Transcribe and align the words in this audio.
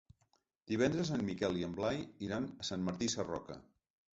Divendres 0.71 1.11
en 1.17 1.21
Miquel 1.27 1.61
i 1.61 1.67
en 1.67 1.75
Blai 1.81 2.01
iran 2.29 2.49
a 2.65 2.67
Sant 2.71 2.89
Martí 2.89 3.11
Sarroca. 3.17 3.61